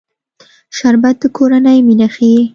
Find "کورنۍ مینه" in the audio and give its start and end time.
1.37-2.07